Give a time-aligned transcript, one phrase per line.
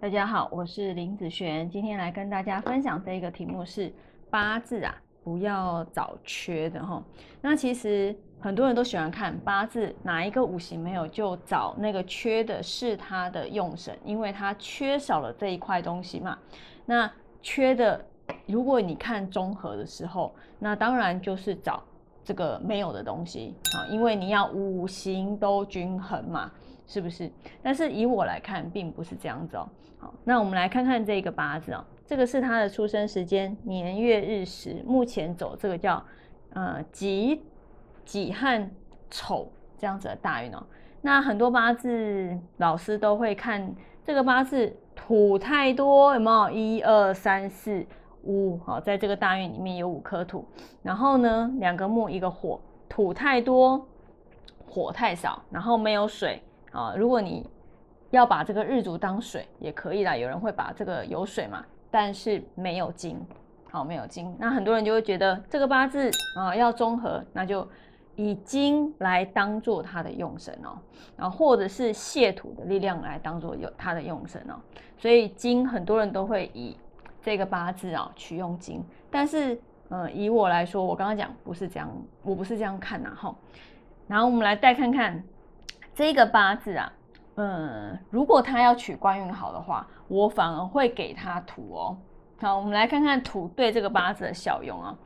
[0.00, 3.92] 大家好，我是林子璇，今天来跟大家分享这一个题目是
[4.30, 7.02] 八字啊，不要找缺的哈。
[7.40, 16.38] 那其实很多人都喜欢看八字哪一个五行没有，就找那个缺的是他的用神，因为他缺少了这一块东西嘛。
[16.86, 17.10] 那
[17.42, 18.00] 缺的，
[18.46, 21.82] 如果你看综合的时候，那当然就是找
[22.22, 26.48] 这个没有的东西啊，因为你要五行都均衡嘛。
[26.88, 27.30] 是不是？
[27.62, 29.68] 但是以我来看，并不是这样子哦。
[29.98, 36.02] 好，那我们来看看这个八字哦，这个是他的出生时间、年月日时，目前走这个叫
[36.54, 37.42] 呃己
[38.04, 38.68] 己亥
[39.10, 40.64] 丑这样子的大运哦。
[41.02, 46.50] 那很多八字老师都会看这个八字土太多有没有？
[46.50, 47.84] 一二三四
[48.22, 50.44] 五，好，在这个大运里面有五颗土，
[50.82, 53.86] 然后呢，两个木一个火，土太多，
[54.66, 56.42] 火太少，然后没有水。
[56.78, 57.44] 啊，如果你
[58.10, 63.18] 要把这个日主当水也可以啦，有人会把这个有水嘛，但是没有金，
[63.68, 67.66] 好没有金，那很多人就会觉得这个八字啊要综合，那就
[68.14, 70.78] 以金来当做他的用神哦，
[71.16, 74.54] 然后或者是泄土的力量来当做有他的用神哦，
[74.96, 76.76] 所以金很多人都会以
[77.20, 81.90] 这个八字啊取用金，但是呃以我来说，我刚刚讲不是这样，
[82.22, 83.34] 我不是这样看呐哈，
[84.06, 85.20] 然后我们来再看看。
[85.98, 86.92] 这个八字啊，
[87.34, 91.98] 嗯，如果他要取官运好的话，我反而会给他土哦。
[92.40, 94.96] 好，我们来看看土对这个八字的效用啊。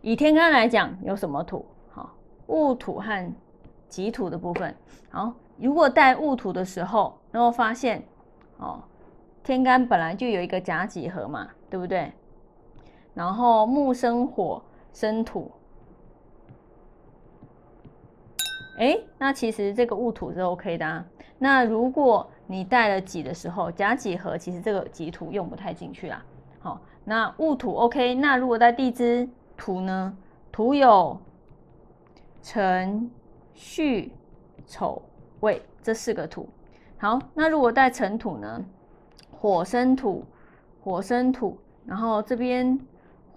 [0.00, 1.64] 以天干来讲，有什么土？
[1.92, 2.10] 好，
[2.48, 3.32] 戊土和
[3.86, 4.74] 己土的部分。
[5.12, 8.02] 好，如果带戊土的时候，然后发现
[8.58, 8.82] 哦，
[9.44, 12.10] 天干本来就有一个甲己合嘛，对不对？
[13.14, 14.60] 然后木生火，
[14.92, 15.52] 生土。
[18.82, 21.06] 哎，那其实这个戊土是 OK 的啊。
[21.38, 26.20] 那如果你带了己的时候，甲己合，其实这个己土用不太进去啦。
[26.58, 28.12] 好，那戊土 OK。
[28.16, 30.16] 那如果带地支土呢？
[30.50, 31.16] 土有
[32.42, 33.08] 辰、
[33.54, 34.12] 戌、
[34.66, 35.00] 丑、
[35.38, 36.48] 未这四个土。
[36.98, 38.64] 好，那如果带辰土呢？
[39.30, 40.24] 火生土，
[40.82, 42.76] 火生土，然后这边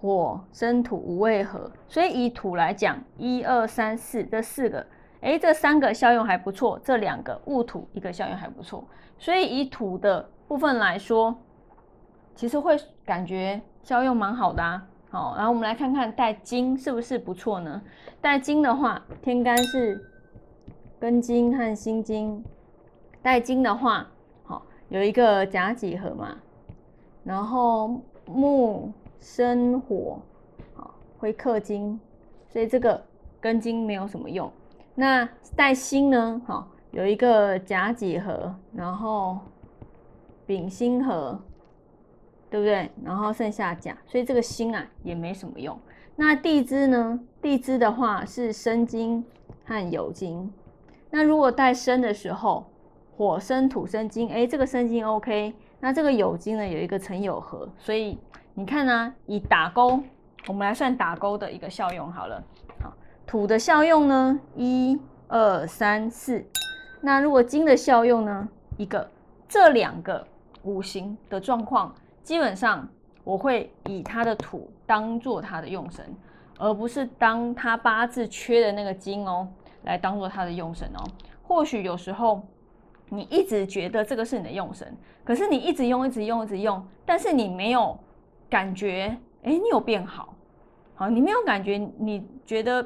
[0.00, 4.84] 火生土无未合，所以以土来讲，一二三四这四个。
[5.20, 8.84] 哎，这三个效用还不错，这两个戊土一个效用还不错，
[9.18, 11.34] 所以以土的部分来说，
[12.34, 14.86] 其实会感觉效用蛮好的啊。
[15.08, 17.80] 好，然后我们来看看带金是不是不错呢？
[18.20, 20.04] 带金的话，天干是
[21.00, 22.44] 庚金和辛金，
[23.22, 24.06] 带金的话，
[24.44, 26.36] 好有一个甲己合嘛，
[27.24, 30.20] 然后木生火，
[30.74, 31.98] 好会克金，
[32.48, 33.02] 所以这个
[33.40, 34.52] 庚金没有什么用。
[34.98, 36.40] 那带辛呢？
[36.46, 39.38] 好，有一个甲己合，然后
[40.46, 41.38] 丙辛合，
[42.48, 42.90] 对不对？
[43.04, 45.78] 然后剩下甲，所以这个辛啊也没什么用。
[46.16, 47.20] 那地支呢？
[47.42, 49.22] 地支的话是生金
[49.66, 50.50] 和酉金。
[51.10, 52.64] 那如果带生的时候，
[53.16, 55.54] 火生土生金，哎，这个生金 OK。
[55.78, 58.18] 那这个酉金呢有一个辰酉合，所以
[58.54, 60.00] 你看呢，以打勾，
[60.48, 62.42] 我们来算打勾的一个效用好了。
[63.26, 64.40] 土的效用呢？
[64.54, 66.44] 一、二、三、四。
[67.00, 68.48] 那如果金的效用呢？
[68.76, 69.10] 一个。
[69.48, 70.26] 这两个
[70.64, 72.88] 五行的状况，基本上
[73.22, 76.04] 我会以它的土当做它的用神，
[76.58, 79.46] 而不是当它八字缺的那个金哦，
[79.84, 81.04] 来当做它的用神哦。
[81.42, 82.42] 或许有时候
[83.08, 87.96] 你一直觉得这个是你的用神，可是你一直用、一直用、一直用，但是你没有
[88.50, 90.34] 感觉，哎，你有变好。
[90.96, 91.76] 好，你没有感觉？
[91.98, 92.84] 你觉得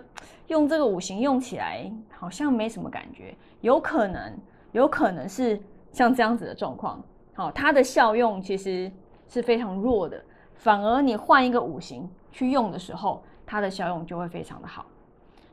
[0.48, 4.37] 用这个五行用起来好像没什么感觉，有可能，
[4.72, 5.59] 有可能是
[5.93, 7.03] 像这样子的状况。
[7.34, 8.91] 好，它的效用其实
[9.28, 10.22] 是非常弱的，
[10.56, 14.84] 反而你换一个五行去用的时候，它的效用就会非常的好。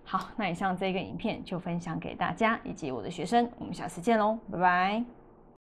[0.03, 5.16] 好，那以上这个影片就分享给大家以及我的学生，我们下次见喽，拜拜。